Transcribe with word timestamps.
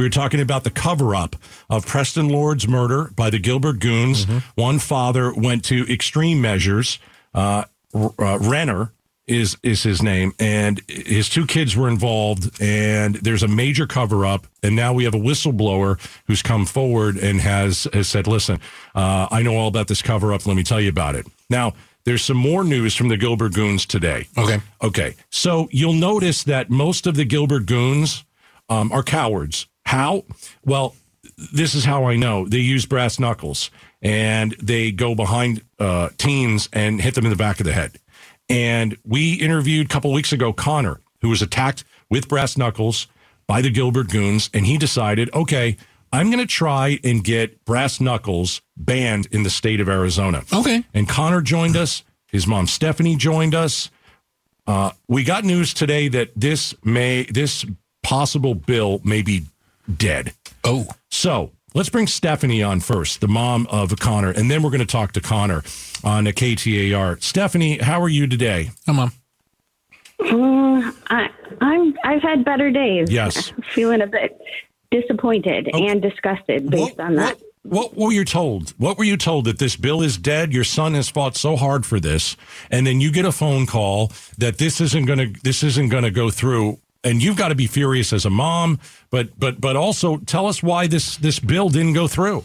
We 0.00 0.06
were 0.06 0.08
talking 0.08 0.40
about 0.40 0.64
the 0.64 0.70
cover 0.70 1.14
up 1.14 1.36
of 1.68 1.86
Preston 1.86 2.30
Lord's 2.30 2.66
murder 2.66 3.10
by 3.16 3.28
the 3.28 3.38
Gilbert 3.38 3.80
Goons. 3.80 4.24
One 4.54 4.78
father 4.78 5.30
went 5.30 5.62
to 5.66 5.86
extreme 5.92 6.40
measures. 6.40 6.98
Uh, 7.34 7.64
uh, 7.94 8.38
Renner 8.40 8.94
is 9.26 9.58
is 9.62 9.82
his 9.82 10.02
name, 10.02 10.32
and 10.38 10.80
his 10.88 11.28
two 11.28 11.44
kids 11.44 11.76
were 11.76 11.86
involved. 11.86 12.62
And 12.62 13.16
there's 13.16 13.42
a 13.42 13.48
major 13.48 13.86
cover 13.86 14.24
up, 14.24 14.46
and 14.62 14.74
now 14.74 14.94
we 14.94 15.04
have 15.04 15.12
a 15.12 15.18
whistleblower 15.18 16.00
who's 16.26 16.40
come 16.40 16.64
forward 16.64 17.18
and 17.18 17.38
has 17.42 17.86
has 17.92 18.08
said, 18.08 18.26
"Listen, 18.26 18.58
uh, 18.94 19.28
I 19.30 19.42
know 19.42 19.54
all 19.54 19.68
about 19.68 19.88
this 19.88 20.00
cover 20.00 20.32
up. 20.32 20.46
Let 20.46 20.56
me 20.56 20.62
tell 20.62 20.80
you 20.80 20.88
about 20.88 21.14
it." 21.14 21.26
Now, 21.50 21.74
there's 22.04 22.24
some 22.24 22.38
more 22.38 22.64
news 22.64 22.96
from 22.96 23.08
the 23.08 23.18
Gilbert 23.18 23.52
Goons 23.52 23.84
today. 23.84 24.28
Okay. 24.38 24.62
Okay. 24.80 25.14
So 25.28 25.68
you'll 25.70 25.92
notice 25.92 26.42
that 26.44 26.70
most 26.70 27.06
of 27.06 27.16
the 27.16 27.26
Gilbert 27.26 27.66
Goons 27.66 28.24
um, 28.70 28.90
are 28.92 29.02
cowards. 29.02 29.66
How? 29.90 30.22
Well, 30.64 30.94
this 31.52 31.74
is 31.74 31.84
how 31.84 32.04
I 32.04 32.14
know. 32.14 32.46
They 32.46 32.58
use 32.58 32.86
brass 32.86 33.18
knuckles 33.18 33.72
and 34.00 34.52
they 34.62 34.92
go 34.92 35.16
behind 35.16 35.64
uh, 35.80 36.10
teens 36.16 36.68
and 36.72 37.00
hit 37.00 37.16
them 37.16 37.24
in 37.24 37.30
the 37.30 37.36
back 37.36 37.58
of 37.58 37.66
the 37.66 37.72
head. 37.72 37.98
And 38.48 38.96
we 39.04 39.34
interviewed 39.34 39.86
a 39.86 39.88
couple 39.88 40.12
weeks 40.12 40.32
ago 40.32 40.52
Connor, 40.52 41.00
who 41.22 41.28
was 41.28 41.42
attacked 41.42 41.82
with 42.08 42.28
brass 42.28 42.56
knuckles 42.56 43.08
by 43.48 43.62
the 43.62 43.70
Gilbert 43.70 44.10
Goons, 44.10 44.48
and 44.54 44.64
he 44.64 44.78
decided, 44.78 45.28
okay, 45.34 45.76
I'm 46.12 46.30
going 46.30 46.38
to 46.38 46.46
try 46.46 47.00
and 47.02 47.24
get 47.24 47.64
brass 47.64 48.00
knuckles 48.00 48.62
banned 48.76 49.26
in 49.32 49.42
the 49.42 49.50
state 49.50 49.80
of 49.80 49.88
Arizona. 49.88 50.44
Okay. 50.52 50.84
And 50.94 51.08
Connor 51.08 51.40
joined 51.40 51.76
us. 51.76 52.04
His 52.28 52.46
mom 52.46 52.68
Stephanie 52.68 53.16
joined 53.16 53.56
us. 53.56 53.90
Uh, 54.68 54.92
we 55.08 55.24
got 55.24 55.42
news 55.42 55.74
today 55.74 56.06
that 56.06 56.30
this 56.36 56.76
may 56.84 57.24
this 57.24 57.66
possible 58.04 58.54
bill 58.54 59.00
may 59.04 59.22
be 59.22 59.46
dead. 59.98 60.32
Oh. 60.64 60.86
So 61.10 61.52
let's 61.74 61.88
bring 61.90 62.06
Stephanie 62.06 62.62
on 62.62 62.80
first, 62.80 63.20
the 63.20 63.28
mom 63.28 63.66
of 63.68 63.94
Connor, 63.98 64.30
and 64.30 64.50
then 64.50 64.62
we're 64.62 64.70
going 64.70 64.80
to 64.80 64.86
talk 64.86 65.12
to 65.12 65.20
Connor 65.20 65.62
on 66.04 66.26
a 66.26 66.32
KTAR. 66.32 67.22
Stephanie, 67.22 67.78
how 67.78 68.00
are 68.00 68.08
you 68.08 68.26
today? 68.26 68.70
Come 68.86 68.98
on. 68.98 69.12
Mm, 70.20 70.94
I, 71.08 71.28
I'm. 71.60 71.96
I've 72.04 72.22
had 72.22 72.44
better 72.44 72.70
days. 72.70 73.10
Yes. 73.10 73.52
feeling 73.74 74.02
a 74.02 74.06
bit 74.06 74.38
disappointed 74.90 75.68
and 75.72 76.02
disgusted 76.02 76.68
based 76.70 76.96
What, 76.98 77.04
on 77.06 77.14
that. 77.16 77.38
what, 77.62 77.94
what 77.94 78.06
were 78.08 78.12
you 78.12 78.24
told? 78.24 78.70
What 78.76 78.98
were 78.98 79.04
you 79.04 79.16
told 79.16 79.44
that 79.46 79.58
this 79.58 79.76
bill 79.76 80.02
is 80.02 80.18
dead? 80.18 80.52
Your 80.52 80.64
son 80.64 80.94
has 80.94 81.08
fought 81.08 81.36
so 81.36 81.56
hard 81.56 81.86
for 81.86 81.98
this, 82.00 82.36
and 82.70 82.86
then 82.86 83.00
you 83.00 83.10
get 83.10 83.24
a 83.24 83.32
phone 83.32 83.66
call 83.66 84.12
that 84.38 84.58
this 84.58 84.80
isn't 84.80 85.06
going 85.06 85.18
to 85.18 85.40
this 85.42 85.62
isn't 85.62 85.88
going 85.88 86.04
to 86.04 86.10
go 86.10 86.28
through, 86.30 86.78
and 87.04 87.22
you've 87.22 87.36
got 87.36 87.48
to 87.48 87.54
be 87.54 87.66
furious 87.66 88.12
as 88.12 88.24
a 88.24 88.30
mom. 88.30 88.78
But 89.10 89.38
but 89.38 89.60
but 89.60 89.76
also 89.76 90.18
tell 90.18 90.46
us 90.46 90.62
why 90.62 90.86
this 90.86 91.16
this 91.16 91.38
bill 91.38 91.68
didn't 91.68 91.94
go 91.94 92.08
through. 92.08 92.44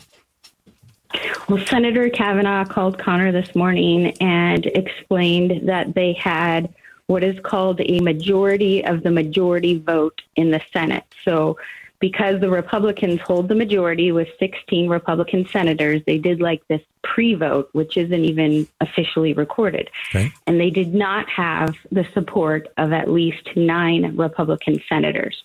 Well, 1.48 1.64
Senator 1.66 2.10
Kavanagh 2.10 2.66
called 2.66 2.98
Connor 2.98 3.32
this 3.32 3.56
morning 3.56 4.12
and 4.20 4.66
explained 4.66 5.68
that 5.70 5.94
they 5.94 6.14
had 6.14 6.74
what 7.08 7.24
is 7.24 7.40
called 7.44 7.82
a 7.82 8.00
majority 8.00 8.84
of 8.84 9.04
the 9.04 9.12
majority 9.12 9.78
vote 9.78 10.22
in 10.36 10.52
the 10.52 10.62
Senate. 10.74 11.04
So, 11.24 11.58
because 12.00 12.42
the 12.42 12.50
Republicans 12.50 13.20
hold 13.22 13.48
the 13.48 13.56
majority 13.56 14.12
with 14.12 14.28
16 14.40 14.90
Republican 14.90 15.48
senators, 15.48 16.02
they 16.06 16.18
did 16.18 16.42
like 16.42 16.66
this 16.68 16.82
pre 17.04 17.36
vote, 17.36 17.70
which 17.74 17.98
isn't 17.98 18.26
even 18.26 18.68
officially 18.82 19.34
recorded. 19.34 19.90
Okay. 20.10 20.32
And 20.48 20.60
they 20.60 20.70
did 20.70 20.94
not 20.94 21.30
have 21.30 21.76
the 21.92 22.06
support 22.14 22.68
of 22.78 22.92
at 22.92 23.10
least 23.10 23.50
nine 23.56 24.16
Republican 24.16 24.82
senators. 24.90 25.44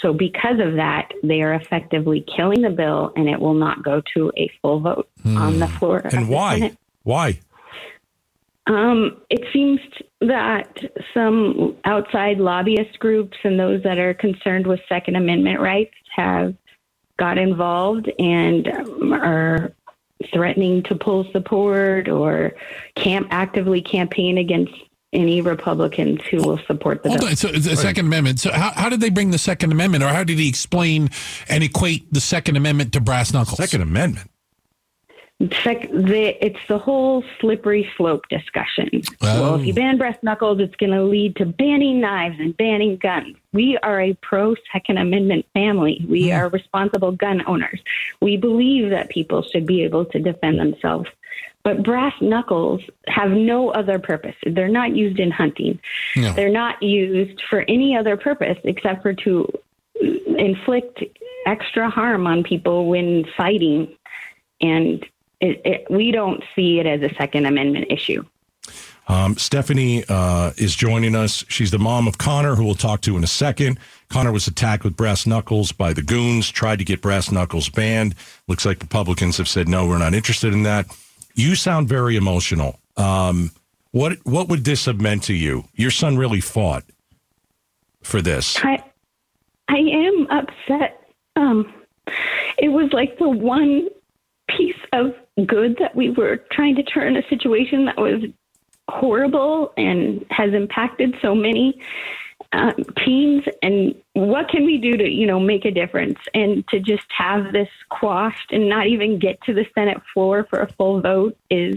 So, 0.00 0.12
because 0.12 0.58
of 0.58 0.74
that, 0.74 1.12
they 1.22 1.42
are 1.42 1.54
effectively 1.54 2.24
killing 2.36 2.62
the 2.62 2.70
bill 2.70 3.12
and 3.14 3.28
it 3.28 3.40
will 3.40 3.54
not 3.54 3.84
go 3.84 4.02
to 4.14 4.32
a 4.36 4.50
full 4.60 4.80
vote 4.80 5.08
on 5.24 5.60
the 5.60 5.66
hmm. 5.66 5.76
floor. 5.78 6.02
And 6.04 6.28
why? 6.28 6.76
Why? 7.04 7.38
Um, 8.66 9.20
it 9.28 9.44
seems 9.52 9.80
that 10.20 10.78
some 11.12 11.76
outside 11.84 12.38
lobbyist 12.38 12.98
groups 13.00 13.36
and 13.42 13.58
those 13.58 13.82
that 13.82 13.98
are 13.98 14.14
concerned 14.14 14.66
with 14.66 14.80
Second 14.88 15.16
Amendment 15.16 15.60
rights 15.60 15.94
have 16.14 16.54
got 17.18 17.38
involved 17.38 18.10
and 18.18 18.68
um, 18.68 19.12
are 19.12 19.72
threatening 20.32 20.82
to 20.84 20.94
pull 20.94 21.24
support 21.32 22.08
or 22.08 22.54
camp 22.94 23.26
actively 23.30 23.82
campaign 23.82 24.38
against 24.38 24.72
any 25.12 25.40
Republicans 25.40 26.20
who 26.30 26.38
will 26.38 26.58
support 26.66 27.02
the 27.02 27.10
Hold 27.10 27.20
bill. 27.20 27.28
on. 27.30 27.36
So 27.36 27.48
the 27.48 27.76
Second 27.76 28.06
Amendment. 28.06 28.40
So 28.40 28.50
how, 28.50 28.70
how 28.70 28.88
did 28.88 29.00
they 29.00 29.10
bring 29.10 29.30
the 29.30 29.38
Second 29.38 29.72
Amendment, 29.72 30.04
or 30.04 30.08
how 30.08 30.24
did 30.24 30.38
he 30.38 30.48
explain 30.48 31.10
and 31.48 31.62
equate 31.62 32.12
the 32.12 32.20
Second 32.20 32.56
Amendment 32.56 32.92
to 32.94 33.00
brass 33.00 33.32
knuckles? 33.32 33.58
Second 33.58 33.82
Amendment. 33.82 34.30
Sec- 35.50 35.90
the, 35.90 36.36
it's 36.44 36.58
the 36.68 36.78
whole 36.78 37.24
slippery 37.40 37.90
slope 37.96 38.28
discussion. 38.28 39.02
Well, 39.20 39.56
if 39.56 39.66
you 39.66 39.74
ban 39.74 39.98
brass 39.98 40.16
knuckles, 40.22 40.60
it's 40.60 40.76
going 40.76 40.92
to 40.92 41.02
lead 41.02 41.36
to 41.36 41.46
banning 41.46 42.00
knives 42.00 42.36
and 42.38 42.56
banning 42.56 42.96
guns. 42.96 43.36
We 43.52 43.76
are 43.78 44.00
a 44.00 44.14
pro 44.14 44.54
Second 44.72 44.98
Amendment 44.98 45.46
family. 45.52 46.04
We 46.08 46.28
hmm. 46.30 46.36
are 46.36 46.48
responsible 46.48 47.12
gun 47.12 47.42
owners. 47.46 47.80
We 48.20 48.36
believe 48.36 48.90
that 48.90 49.08
people 49.08 49.42
should 49.42 49.66
be 49.66 49.82
able 49.82 50.04
to 50.06 50.18
defend 50.18 50.58
themselves. 50.58 51.08
But 51.64 51.82
brass 51.82 52.14
knuckles 52.20 52.80
have 53.06 53.30
no 53.30 53.70
other 53.70 53.98
purpose. 53.98 54.34
They're 54.44 54.68
not 54.68 54.96
used 54.96 55.20
in 55.20 55.30
hunting. 55.30 55.78
No. 56.16 56.32
They're 56.32 56.50
not 56.50 56.82
used 56.82 57.40
for 57.48 57.64
any 57.68 57.96
other 57.96 58.16
purpose 58.16 58.58
except 58.64 59.02
for 59.02 59.12
to 59.14 59.46
inflict 60.00 61.04
extra 61.46 61.88
harm 61.88 62.26
on 62.26 62.42
people 62.42 62.88
when 62.88 63.24
fighting. 63.36 63.96
And 64.60 65.04
it, 65.42 65.60
it, 65.64 65.86
we 65.90 66.10
don't 66.12 66.42
see 66.54 66.78
it 66.78 66.86
as 66.86 67.02
a 67.02 67.12
Second 67.14 67.46
Amendment 67.46 67.86
issue. 67.90 68.24
Um, 69.08 69.36
Stephanie 69.36 70.04
uh, 70.08 70.52
is 70.56 70.74
joining 70.74 71.16
us. 71.16 71.44
She's 71.48 71.72
the 71.72 71.78
mom 71.78 72.06
of 72.06 72.18
Connor, 72.18 72.54
who 72.54 72.64
we'll 72.64 72.76
talk 72.76 73.00
to 73.02 73.16
in 73.16 73.24
a 73.24 73.26
second. 73.26 73.78
Connor 74.08 74.30
was 74.30 74.46
attacked 74.46 74.84
with 74.84 74.96
brass 74.96 75.26
knuckles 75.26 75.72
by 75.72 75.92
the 75.92 76.02
goons, 76.02 76.48
tried 76.48 76.78
to 76.78 76.84
get 76.84 77.02
brass 77.02 77.32
knuckles 77.32 77.68
banned. 77.68 78.14
Looks 78.46 78.64
like 78.64 78.80
Republicans 78.80 79.36
have 79.38 79.48
said, 79.48 79.68
no, 79.68 79.86
we're 79.86 79.98
not 79.98 80.14
interested 80.14 80.52
in 80.52 80.62
that. 80.62 80.86
You 81.34 81.56
sound 81.56 81.88
very 81.88 82.16
emotional. 82.16 82.78
Um, 82.96 83.50
what 83.90 84.18
what 84.24 84.48
would 84.48 84.64
this 84.64 84.84
have 84.84 85.00
meant 85.00 85.24
to 85.24 85.34
you? 85.34 85.64
Your 85.74 85.90
son 85.90 86.16
really 86.16 86.40
fought 86.40 86.84
for 88.02 88.22
this. 88.22 88.56
I, 88.62 88.82
I 89.68 89.78
am 89.78 90.26
upset. 90.30 91.02
Um, 91.36 91.72
it 92.58 92.68
was 92.68 92.92
like 92.92 93.18
the 93.18 93.28
one 93.28 93.88
of 94.92 95.14
good 95.46 95.76
that 95.78 95.94
we 95.94 96.10
were 96.10 96.36
trying 96.50 96.76
to 96.76 96.82
turn 96.82 97.16
a 97.16 97.26
situation 97.28 97.86
that 97.86 97.98
was 97.98 98.22
horrible 98.88 99.72
and 99.76 100.24
has 100.30 100.52
impacted 100.52 101.16
so 101.22 101.34
many 101.34 101.80
um, 102.52 102.74
teens. 103.04 103.44
And 103.62 103.94
what 104.12 104.48
can 104.48 104.64
we 104.64 104.78
do 104.78 104.96
to, 104.96 105.08
you 105.08 105.26
know, 105.26 105.40
make 105.40 105.64
a 105.64 105.70
difference 105.70 106.18
and 106.34 106.66
to 106.68 106.80
just 106.80 107.06
have 107.16 107.52
this 107.52 107.68
quashed 107.88 108.52
and 108.52 108.68
not 108.68 108.86
even 108.86 109.18
get 109.18 109.40
to 109.42 109.54
the 109.54 109.66
Senate 109.74 110.02
floor 110.12 110.46
for 110.50 110.60
a 110.60 110.72
full 110.72 111.00
vote 111.00 111.36
is 111.48 111.76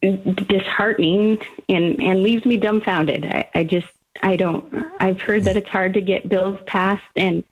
disheartening 0.00 1.38
and, 1.68 2.00
and 2.00 2.22
leaves 2.22 2.44
me 2.44 2.56
dumbfounded. 2.56 3.24
I, 3.24 3.48
I 3.54 3.64
just, 3.64 3.88
I 4.22 4.36
don't, 4.36 4.86
I've 4.98 5.20
heard 5.20 5.44
that 5.44 5.56
it's 5.56 5.68
hard 5.68 5.94
to 5.94 6.00
get 6.00 6.28
bills 6.28 6.58
passed 6.66 7.02
and 7.16 7.44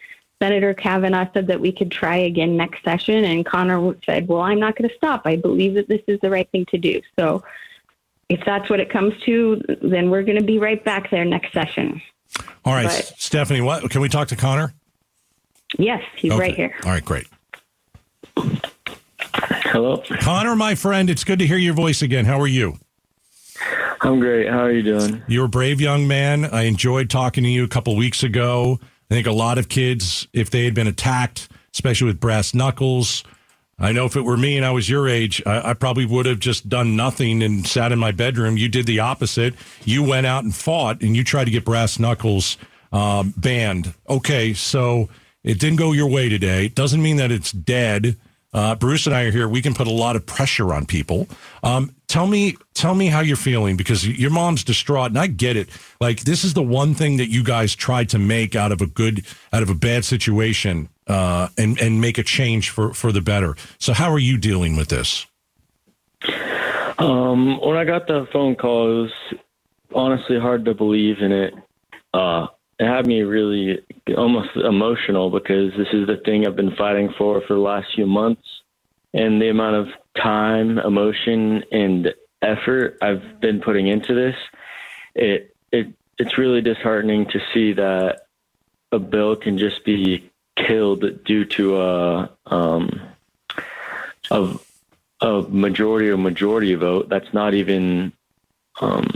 Senator 0.42 0.74
Kavanagh 0.74 1.28
said 1.32 1.46
that 1.46 1.60
we 1.60 1.72
could 1.72 1.90
try 1.90 2.16
again 2.16 2.56
next 2.56 2.84
session. 2.84 3.24
And 3.24 3.44
Connor 3.46 3.94
said, 4.04 4.28
well, 4.28 4.42
I'm 4.42 4.60
not 4.60 4.76
going 4.76 4.88
to 4.88 4.94
stop. 4.94 5.22
I 5.24 5.36
believe 5.36 5.74
that 5.74 5.88
this 5.88 6.02
is 6.06 6.20
the 6.20 6.28
right 6.30 6.48
thing 6.50 6.66
to 6.66 6.78
do. 6.78 7.00
So 7.18 7.42
if 8.28 8.44
that's 8.44 8.68
what 8.68 8.78
it 8.80 8.90
comes 8.90 9.14
to, 9.24 9.62
then 9.82 10.10
we're 10.10 10.22
going 10.22 10.38
to 10.38 10.44
be 10.44 10.58
right 10.58 10.84
back 10.84 11.10
there 11.10 11.24
next 11.24 11.52
session. 11.52 12.02
All 12.64 12.74
right, 12.74 12.84
But- 12.84 13.14
Stephanie, 13.18 13.62
what 13.62 13.88
can 13.90 14.00
we 14.00 14.08
talk 14.08 14.28
to 14.28 14.36
Connor? 14.36 14.74
Yes, 15.78 16.02
he's 16.16 16.32
Okay. 16.32 16.40
right 16.40 16.54
here. 16.54 16.74
All 16.84 16.90
right, 16.90 17.04
great. 17.04 17.26
Hello. 19.72 20.02
Connor, 20.20 20.54
my 20.56 20.74
friend, 20.74 21.10
it's 21.10 21.24
good 21.24 21.38
to 21.38 21.46
hear 21.46 21.56
your 21.56 21.74
voice 21.74 22.02
again. 22.02 22.24
How 22.24 22.40
are 22.40 22.46
you? 22.46 22.78
I'm 24.02 24.20
great. 24.20 24.48
How 24.48 24.60
are 24.64 24.70
you 24.72 24.82
doing? 24.82 25.22
You're 25.26 25.46
a 25.46 25.48
brave 25.48 25.80
young 25.80 26.06
man. 26.06 26.44
I 26.44 26.62
enjoyed 26.62 27.08
talking 27.10 27.42
to 27.44 27.50
you 27.50 27.64
a 27.64 27.68
couple 27.68 27.96
weeks 27.96 28.22
ago. 28.22 28.78
I 29.10 29.14
think 29.14 29.26
a 29.26 29.32
lot 29.32 29.58
of 29.58 29.68
kids, 29.68 30.26
if 30.32 30.50
they 30.50 30.64
had 30.64 30.74
been 30.74 30.86
attacked, 30.86 31.48
especially 31.72 32.08
with 32.08 32.20
brass 32.20 32.54
knuckles, 32.54 33.22
I 33.78 33.92
know 33.92 34.06
if 34.06 34.16
it 34.16 34.22
were 34.22 34.36
me 34.36 34.56
and 34.56 34.64
I 34.64 34.70
was 34.70 34.88
your 34.88 35.08
age, 35.08 35.42
I, 35.44 35.70
I 35.70 35.74
probably 35.74 36.06
would 36.06 36.26
have 36.26 36.40
just 36.40 36.68
done 36.68 36.96
nothing 36.96 37.42
and 37.42 37.66
sat 37.66 37.92
in 37.92 37.98
my 37.98 38.10
bedroom. 38.10 38.56
You 38.56 38.68
did 38.68 38.86
the 38.86 39.00
opposite. 39.00 39.54
You 39.84 40.02
went 40.02 40.26
out 40.26 40.44
and 40.44 40.54
fought 40.54 41.02
and 41.02 41.14
you 41.14 41.22
tried 41.22 41.44
to 41.44 41.50
get 41.50 41.64
brass 41.64 41.98
knuckles 41.98 42.56
um, 42.92 43.34
banned. 43.36 43.94
Okay, 44.08 44.54
so 44.54 45.10
it 45.44 45.60
didn't 45.60 45.76
go 45.76 45.92
your 45.92 46.08
way 46.08 46.28
today. 46.28 46.66
It 46.66 46.74
doesn't 46.74 47.02
mean 47.02 47.18
that 47.18 47.30
it's 47.30 47.52
dead. 47.52 48.16
Uh, 48.52 48.74
Bruce 48.74 49.06
and 49.06 49.14
I 49.14 49.24
are 49.24 49.30
here. 49.30 49.48
We 49.48 49.60
can 49.60 49.74
put 49.74 49.86
a 49.86 49.92
lot 49.92 50.16
of 50.16 50.24
pressure 50.24 50.72
on 50.72 50.86
people. 50.86 51.28
Um, 51.62 51.94
tell 52.08 52.26
me 52.26 52.56
tell 52.74 52.94
me 52.94 53.06
how 53.06 53.20
you're 53.20 53.36
feeling 53.36 53.76
because 53.76 54.06
your 54.06 54.30
mom's 54.30 54.64
distraught 54.64 55.10
and 55.10 55.18
I 55.18 55.26
get 55.26 55.56
it. 55.56 55.68
Like 56.00 56.20
this 56.20 56.44
is 56.44 56.54
the 56.54 56.62
one 56.62 56.94
thing 56.94 57.16
that 57.16 57.28
you 57.28 57.42
guys 57.42 57.74
tried 57.74 58.08
to 58.10 58.18
make 58.18 58.54
out 58.54 58.72
of 58.72 58.80
a 58.80 58.86
good 58.86 59.24
out 59.52 59.62
of 59.62 59.70
a 59.70 59.74
bad 59.74 60.04
situation 60.04 60.88
uh, 61.06 61.48
and 61.56 61.80
and 61.80 62.00
make 62.00 62.18
a 62.18 62.22
change 62.22 62.70
for 62.70 62.92
for 62.94 63.12
the 63.12 63.20
better. 63.20 63.56
So 63.78 63.92
how 63.92 64.10
are 64.10 64.18
you 64.18 64.38
dealing 64.38 64.76
with 64.76 64.88
this? 64.88 65.26
Um, 66.98 67.60
when 67.60 67.76
I 67.76 67.84
got 67.84 68.06
the 68.06 68.26
phone 68.32 68.56
call, 68.56 68.90
it 68.90 69.02
was 69.02 69.12
honestly 69.94 70.38
hard 70.38 70.64
to 70.64 70.74
believe 70.74 71.18
in 71.20 71.32
it. 71.32 71.54
Uh, 72.14 72.46
it 72.78 72.86
had 72.86 73.06
me 73.06 73.22
really 73.22 73.80
almost 74.16 74.56
emotional 74.56 75.30
because 75.30 75.72
this 75.76 75.88
is 75.92 76.06
the 76.06 76.20
thing 76.24 76.46
I've 76.46 76.56
been 76.56 76.74
fighting 76.76 77.12
for 77.16 77.40
for 77.46 77.54
the 77.54 77.60
last 77.60 77.88
few 77.94 78.06
months, 78.06 78.42
and 79.14 79.40
the 79.40 79.48
amount 79.48 79.76
of 79.76 79.88
time, 80.16 80.78
emotion, 80.78 81.64
and 81.72 82.14
effort 82.42 82.98
I've 83.00 83.40
been 83.40 83.60
putting 83.60 83.86
into 83.86 84.14
this. 84.14 84.36
It 85.14 85.54
it 85.72 85.88
it's 86.18 86.38
really 86.38 86.60
disheartening 86.60 87.26
to 87.26 87.40
see 87.52 87.72
that 87.74 88.26
a 88.92 88.98
bill 88.98 89.36
can 89.36 89.58
just 89.58 89.84
be 89.84 90.30
killed 90.56 91.24
due 91.24 91.44
to 91.44 91.80
a 91.80 92.30
um, 92.46 93.00
a, 94.30 94.58
a 95.20 95.42
majority 95.48 96.08
or 96.08 96.16
majority 96.16 96.74
vote. 96.74 97.08
That's 97.08 97.32
not 97.32 97.54
even 97.54 98.12
um, 98.80 99.10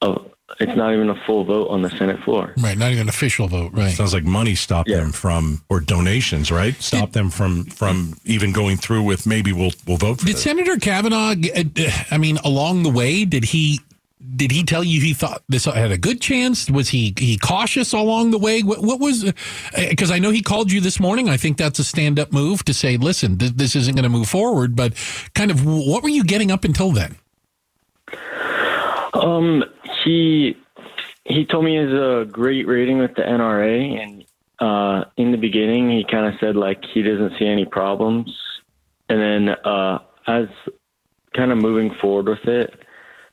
a, 0.00 0.20
it's 0.60 0.76
not 0.76 0.92
even 0.94 1.10
a 1.10 1.14
full 1.26 1.44
vote 1.44 1.68
on 1.68 1.82
the 1.82 1.90
Senate 1.90 2.20
floor. 2.20 2.54
Right, 2.58 2.76
not 2.76 2.90
even 2.90 3.02
an 3.02 3.08
official 3.08 3.48
vote. 3.48 3.72
Right. 3.74 3.92
Sounds 3.92 4.14
like 4.14 4.24
money 4.24 4.54
stopped 4.54 4.88
Yeah. 4.88 4.98
them 4.98 5.12
from 5.12 5.62
or 5.68 5.80
donations, 5.80 6.50
right? 6.50 6.74
Stop 6.82 7.12
them 7.12 7.30
from 7.30 7.64
from 7.64 8.14
even 8.24 8.52
going 8.52 8.76
through 8.78 9.02
with 9.02 9.26
maybe 9.26 9.52
we'll 9.52 9.72
we'll 9.86 9.98
vote 9.98 10.20
for 10.20 10.24
it. 10.24 10.26
Did 10.26 10.36
this. 10.36 10.42
Senator 10.42 10.76
Kavanagh? 10.78 11.36
uh, 11.54 11.62
uh, 11.78 11.90
I 12.10 12.18
mean, 12.18 12.38
along 12.38 12.82
the 12.82 12.90
way, 12.90 13.24
did 13.24 13.44
he? 13.44 13.80
Did 14.34 14.50
he 14.50 14.64
tell 14.64 14.82
you 14.82 15.00
he 15.00 15.14
thought 15.14 15.42
this 15.48 15.64
had 15.64 15.92
a 15.92 15.96
good 15.96 16.20
chance? 16.20 16.68
Was 16.68 16.88
he 16.88 17.14
he 17.16 17.38
cautious 17.38 17.92
along 17.92 18.32
the 18.32 18.38
way? 18.38 18.62
What, 18.62 18.82
what 18.82 18.98
was? 19.00 19.32
Because 19.76 20.10
I 20.10 20.18
know 20.18 20.30
he 20.30 20.42
called 20.42 20.72
you 20.72 20.80
this 20.80 20.98
morning. 20.98 21.28
I 21.28 21.36
think 21.36 21.56
that's 21.56 21.78
a 21.78 21.84
stand 21.84 22.18
up 22.18 22.32
move 22.32 22.64
to 22.64 22.74
say, 22.74 22.96
listen, 22.96 23.38
this, 23.38 23.52
this 23.52 23.76
isn't 23.76 23.94
going 23.94 24.02
to 24.02 24.08
move 24.08 24.28
forward. 24.28 24.74
But 24.74 24.94
kind 25.34 25.50
of, 25.52 25.64
what 25.64 26.02
were 26.02 26.08
you 26.08 26.24
getting 26.24 26.50
up 26.50 26.64
until 26.64 26.90
then? 26.90 27.16
Um, 29.14 29.64
he 30.08 30.56
he 31.24 31.44
told 31.44 31.64
me 31.64 31.72
he 31.72 31.76
has 31.76 31.92
a 31.92 32.24
great 32.30 32.66
rating 32.66 32.98
with 32.98 33.14
the 33.14 33.22
NRA, 33.22 34.00
and 34.02 34.24
uh, 34.58 35.04
in 35.16 35.30
the 35.32 35.36
beginning, 35.38 35.90
he 35.90 36.04
kind 36.04 36.26
of 36.32 36.40
said 36.40 36.56
like 36.56 36.84
he 36.84 37.02
doesn't 37.02 37.38
see 37.38 37.46
any 37.46 37.66
problems, 37.66 38.34
and 39.08 39.20
then 39.20 39.48
uh, 39.50 39.98
as 40.26 40.48
kind 41.34 41.52
of 41.52 41.58
moving 41.58 41.92
forward 41.94 42.26
with 42.28 42.46
it, 42.46 42.82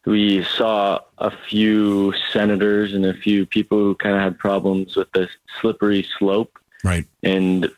we 0.05 0.43
saw 0.43 0.99
a 1.17 1.31
few 1.49 2.13
senators 2.33 2.93
and 2.93 3.05
a 3.05 3.13
few 3.13 3.45
people 3.45 3.77
who 3.77 3.95
kind 3.95 4.15
of 4.15 4.21
had 4.21 4.37
problems 4.37 4.95
with 4.97 5.09
the 5.13 5.29
slippery 5.61 6.05
slope, 6.19 6.59
Right. 6.83 7.05
and 7.23 7.71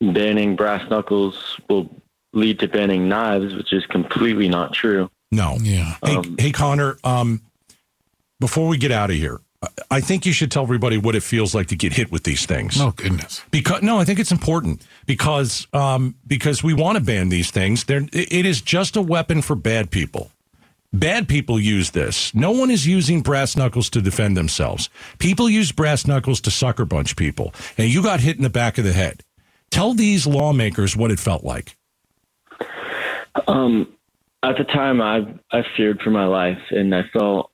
banning 0.00 0.56
brass 0.56 0.88
knuckles 0.90 1.58
will 1.68 1.88
lead 2.32 2.58
to 2.58 2.68
banning 2.68 3.08
knives, 3.08 3.54
which 3.54 3.72
is 3.72 3.86
completely 3.86 4.48
not 4.48 4.72
true. 4.74 5.08
No. 5.30 5.56
Yeah. 5.60 5.94
Hey, 6.04 6.16
Um, 6.16 6.36
hey 6.38 6.50
Connor, 6.52 6.98
um, 7.04 7.40
before 8.40 8.66
we 8.66 8.76
get 8.78 8.90
out 8.90 9.10
of 9.10 9.16
here, 9.16 9.40
I- 9.62 9.68
I 9.96 10.00
think 10.00 10.24
you 10.26 10.32
should 10.32 10.50
tell 10.50 10.62
everybody 10.62 10.96
what 10.98 11.14
it 11.14 11.22
feels 11.22 11.54
like 11.54 11.66
to 11.68 11.76
get 11.76 11.92
hit 11.92 12.10
with 12.10 12.24
these 12.24 12.46
things. 12.46 12.80
Oh 12.80 12.92
goodness. 12.96 13.42
Because 13.50 13.82
no, 13.82 13.98
I 13.98 14.04
think 14.04 14.18
it's 14.18 14.32
important 14.32 14.82
because 15.06 15.66
um, 15.72 16.14
because 16.26 16.62
we 16.62 16.72
want 16.74 16.96
to 16.98 17.04
ban 17.04 17.28
these 17.28 17.50
things. 17.50 17.84
They're, 17.84 18.02
it 18.12 18.32
it 18.32 18.46
is 18.46 18.60
just 18.62 18.96
a 18.96 19.02
weapon 19.02 19.42
for 19.42 19.54
bad 19.54 19.90
people. 19.90 20.30
Bad 20.92 21.28
people 21.28 21.60
use 21.60 21.90
this. 21.92 22.34
No 22.34 22.50
one 22.50 22.68
is 22.68 22.84
using 22.84 23.20
brass 23.22 23.56
knuckles 23.56 23.88
to 23.90 24.00
defend 24.02 24.36
themselves. 24.36 24.88
People 25.20 25.48
use 25.48 25.70
brass 25.70 26.04
knuckles 26.06 26.40
to 26.40 26.50
sucker 26.50 26.84
bunch 26.84 27.14
people, 27.14 27.54
and 27.78 27.88
you 27.92 28.02
got 28.02 28.18
hit 28.20 28.36
in 28.38 28.42
the 28.42 28.50
back 28.50 28.76
of 28.78 28.84
the 28.84 28.92
head. 28.92 29.22
Tell 29.70 29.94
these 29.94 30.26
lawmakers 30.26 30.96
what 30.96 31.12
it 31.12 31.20
felt 31.20 31.44
like. 31.44 31.76
Um, 33.46 33.86
at 34.42 34.56
the 34.56 34.64
time, 34.64 35.00
I 35.00 35.18
I 35.52 35.62
feared 35.76 36.00
for 36.00 36.10
my 36.10 36.24
life, 36.26 36.58
and 36.70 36.94
I 36.94 37.02
felt 37.12 37.49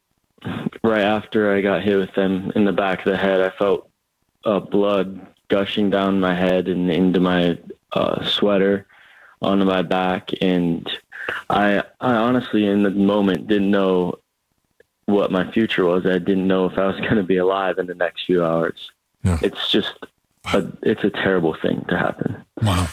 right 0.82 1.02
after 1.02 1.54
I 1.54 1.60
got 1.60 1.82
hit 1.82 1.96
with 1.96 2.14
them 2.14 2.52
in 2.54 2.64
the 2.64 2.72
back 2.72 3.00
of 3.00 3.12
the 3.12 3.16
head, 3.16 3.40
I 3.40 3.50
felt 3.50 3.88
uh, 4.44 4.60
blood 4.60 5.26
gushing 5.48 5.90
down 5.90 6.20
my 6.20 6.34
head 6.34 6.68
and 6.68 6.90
into 6.90 7.20
my 7.20 7.58
uh, 7.92 8.24
sweater 8.24 8.86
onto 9.42 9.64
my 9.64 9.82
back, 9.82 10.30
and 10.40 10.88
I 11.50 11.82
I 12.00 12.14
honestly 12.14 12.66
in 12.66 12.82
the 12.82 12.90
moment 12.90 13.48
didn't 13.48 13.70
know 13.70 14.18
what 15.06 15.30
my 15.30 15.50
future 15.52 15.84
was. 15.84 16.04
I 16.04 16.18
didn't 16.18 16.46
know 16.46 16.66
if 16.66 16.78
I 16.78 16.86
was 16.86 16.96
going 17.00 17.16
to 17.16 17.22
be 17.22 17.36
alive 17.36 17.78
in 17.78 17.86
the 17.86 17.94
next 17.94 18.26
few 18.26 18.44
hours. 18.44 18.90
Yeah. 19.22 19.38
It's 19.42 19.70
just 19.70 19.94
a, 20.52 20.66
it's 20.82 21.04
a 21.04 21.10
terrible 21.10 21.56
thing 21.60 21.84
to 21.88 21.98
happen. 21.98 22.44
Wow. 22.62 22.88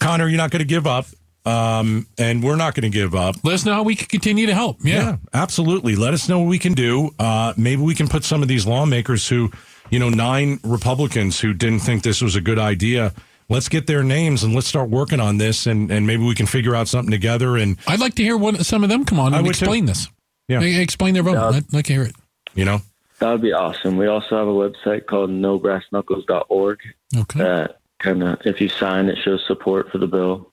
Connor, 0.00 0.28
you're 0.28 0.36
not 0.36 0.50
going 0.50 0.60
to 0.60 0.66
give 0.66 0.86
up, 0.86 1.06
um, 1.46 2.06
and 2.18 2.42
we're 2.42 2.56
not 2.56 2.74
going 2.74 2.90
to 2.90 2.94
give 2.94 3.14
up. 3.14 3.36
Let 3.44 3.54
us 3.54 3.64
know 3.64 3.72
how 3.74 3.82
we 3.82 3.94
can 3.94 4.08
continue 4.08 4.46
to 4.46 4.54
help. 4.54 4.78
Yeah. 4.82 5.16
absolutely. 5.32 5.94
Let 5.96 6.12
us 6.12 6.28
know 6.28 6.40
what 6.40 6.48
we 6.48 6.58
can 6.58 6.74
do. 6.74 7.14
Uh, 7.18 7.54
maybe 7.56 7.82
we 7.82 7.94
can 7.94 8.08
put 8.08 8.24
some 8.24 8.42
of 8.42 8.48
these 8.48 8.66
lawmakers 8.66 9.28
who, 9.28 9.50
you 9.90 9.98
know, 9.98 10.08
nine 10.08 10.58
Republicans 10.64 11.38
who 11.40 11.52
didn't 11.54 11.80
think 11.80 12.02
this 12.02 12.20
was 12.20 12.34
a 12.36 12.40
good 12.40 12.58
idea. 12.58 13.14
Let's 13.48 13.68
get 13.68 13.86
their 13.86 14.02
names 14.02 14.42
and 14.42 14.54
let's 14.54 14.66
start 14.66 14.90
working 14.90 15.20
on 15.20 15.38
this, 15.38 15.66
and, 15.66 15.88
and 15.92 16.04
maybe 16.04 16.24
we 16.24 16.34
can 16.34 16.46
figure 16.46 16.74
out 16.74 16.88
something 16.88 17.12
together. 17.12 17.56
And 17.56 17.76
I'd 17.86 18.00
like 18.00 18.14
to 18.16 18.22
hear 18.24 18.36
one, 18.36 18.62
some 18.64 18.82
of 18.82 18.90
them 18.90 19.04
come 19.04 19.20
on 19.20 19.32
I 19.32 19.38
and 19.38 19.46
would 19.46 19.54
too. 19.54 19.64
explain 19.66 19.84
this. 19.86 20.08
Yeah. 20.48 20.58
They 20.58 20.80
Explain 20.80 21.14
their 21.14 21.22
vote. 21.22 21.34
Yeah. 21.34 21.48
I'd 21.50 21.72
like 21.72 21.84
to 21.86 21.92
hear 21.92 22.02
it. 22.02 22.16
you 22.56 22.64
know, 22.64 22.80
That 23.20 23.30
would 23.30 23.42
be 23.42 23.52
awesome. 23.52 23.96
We 23.96 24.08
also 24.08 24.36
have 24.36 24.48
a 24.48 24.50
website 24.50 25.06
called 25.06 25.30
nobrassknuckles.org 25.30 26.80
Okay. 27.16 27.38
that 27.38 27.78
kind 28.00 28.22
of, 28.22 28.38
if 28.44 28.60
you 28.60 28.68
sign, 28.68 29.08
it 29.08 29.18
shows 29.24 29.44
support 29.46 29.90
for 29.90 29.98
the 29.98 30.06
bill. 30.08 30.52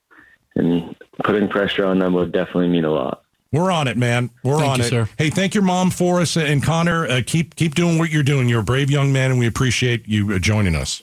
And 0.56 0.94
putting 1.24 1.48
pressure 1.48 1.84
on 1.84 1.98
them 1.98 2.12
would 2.14 2.32
definitely 2.32 2.68
mean 2.68 2.84
a 2.84 2.90
lot. 2.92 3.22
we're 3.52 3.70
on 3.72 3.88
it, 3.88 3.96
man. 3.96 4.30
We're 4.42 4.58
Thank 4.58 4.70
on 4.72 4.78
you, 4.78 4.84
it. 4.84 4.88
sir. 4.88 5.08
Hey, 5.18 5.30
thank 5.30 5.54
your 5.54 5.64
mom 5.64 5.90
for 5.90 6.20
us, 6.20 6.36
and 6.36 6.62
Connor, 6.62 7.06
uh, 7.06 7.22
keep 7.26 7.56
keep 7.56 7.74
doing 7.74 7.98
what 7.98 8.10
you're 8.10 8.22
doing. 8.22 8.48
You're 8.48 8.60
a 8.60 8.64
brave 8.64 8.90
young 8.90 9.12
man, 9.12 9.30
and 9.30 9.38
we 9.40 9.46
appreciate 9.46 10.06
you 10.08 10.32
uh, 10.32 10.38
joining 10.38 10.74
us. 10.76 11.02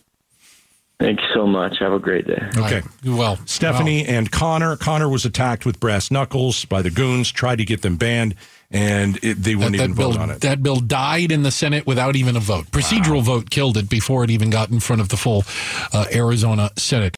Thank 0.99 1.19
you 1.19 1.27
so 1.33 1.47
much. 1.47 1.79
Have 1.79 1.93
a 1.93 1.99
great 1.99 2.27
day. 2.27 2.39
Okay. 2.55 2.83
Well, 3.03 3.39
Stephanie 3.47 4.05
and 4.05 4.31
Connor. 4.31 4.75
Connor 4.77 5.09
was 5.09 5.25
attacked 5.25 5.65
with 5.65 5.79
brass 5.79 6.11
knuckles 6.11 6.63
by 6.65 6.83
the 6.83 6.91
goons, 6.91 7.31
tried 7.31 7.55
to 7.57 7.65
get 7.65 7.81
them 7.81 7.97
banned, 7.97 8.35
and 8.69 9.17
it, 9.23 9.41
they 9.41 9.53
That, 9.53 9.57
wouldn't 9.57 9.77
that 9.77 9.83
even 9.85 9.95
bill, 9.95 10.11
vote 10.11 10.21
on 10.21 10.29
it. 10.29 10.41
that 10.41 10.61
bill 10.61 10.75
died 10.79 11.31
in 11.31 11.41
the 11.41 11.49
Senate 11.49 11.87
without 11.87 12.15
even 12.15 12.35
a 12.35 12.39
vote. 12.39 12.67
Procedural 12.67 13.23
vote 13.23 13.49
killed 13.49 13.77
it 13.77 13.89
before 13.89 14.23
it 14.23 14.29
even 14.29 14.51
got 14.51 14.69
in 14.69 14.79
front 14.79 15.01
of 15.01 15.09
the 15.09 15.17
full 15.17 15.43
uh, 15.91 16.05
Arizona 16.13 16.69
Senate. 16.77 17.09